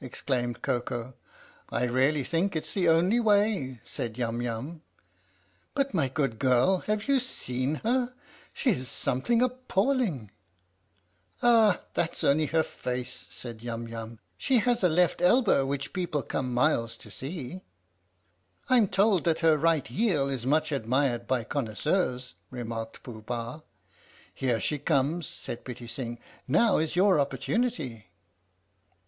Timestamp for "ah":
11.40-11.82